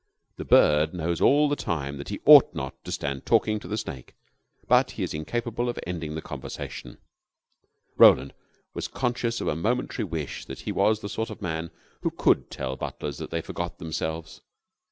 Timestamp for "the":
0.37-0.45, 1.47-1.55, 3.67-3.77, 6.15-6.23, 11.01-11.07